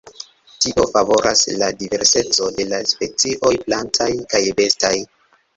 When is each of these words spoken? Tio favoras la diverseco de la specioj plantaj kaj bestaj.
Tio 0.63 0.85
favoras 0.93 1.43
la 1.63 1.67
diverseco 1.83 2.49
de 2.57 2.67
la 2.73 2.79
specioj 2.95 3.53
plantaj 3.69 4.11
kaj 4.35 4.43
bestaj. 4.63 4.95